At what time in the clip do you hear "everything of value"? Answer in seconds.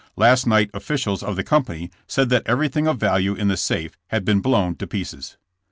2.47-3.35